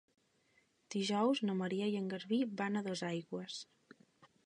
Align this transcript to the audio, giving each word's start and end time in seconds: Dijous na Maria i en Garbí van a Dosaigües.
Dijous 0.95 1.43
na 1.49 1.57
Maria 1.61 1.91
i 1.93 1.99
en 2.01 2.09
Garbí 2.17 2.43
van 2.63 2.81
a 2.83 2.87
Dosaigües. 2.91 3.63